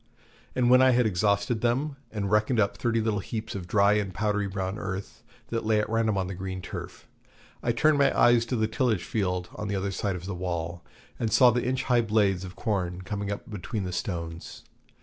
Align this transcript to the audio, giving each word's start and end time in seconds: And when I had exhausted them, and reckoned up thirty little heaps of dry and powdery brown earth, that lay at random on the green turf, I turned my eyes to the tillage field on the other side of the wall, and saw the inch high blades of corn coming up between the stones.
And 0.55 0.71
when 0.71 0.81
I 0.81 0.93
had 0.93 1.05
exhausted 1.05 1.61
them, 1.61 1.95
and 2.11 2.31
reckoned 2.31 2.59
up 2.59 2.75
thirty 2.75 2.99
little 2.99 3.19
heaps 3.19 3.53
of 3.53 3.67
dry 3.67 3.93
and 3.93 4.11
powdery 4.15 4.47
brown 4.47 4.79
earth, 4.79 5.21
that 5.49 5.63
lay 5.63 5.79
at 5.79 5.87
random 5.87 6.17
on 6.17 6.25
the 6.25 6.33
green 6.33 6.59
turf, 6.59 7.07
I 7.61 7.71
turned 7.71 7.99
my 7.99 8.19
eyes 8.19 8.43
to 8.47 8.55
the 8.55 8.67
tillage 8.67 9.03
field 9.03 9.49
on 9.53 9.67
the 9.67 9.75
other 9.75 9.91
side 9.91 10.15
of 10.15 10.25
the 10.25 10.33
wall, 10.33 10.83
and 11.19 11.31
saw 11.31 11.51
the 11.51 11.65
inch 11.65 11.83
high 11.83 12.01
blades 12.01 12.43
of 12.43 12.55
corn 12.55 13.03
coming 13.03 13.31
up 13.31 13.47
between 13.47 13.83
the 13.83 13.93
stones. 13.93 14.63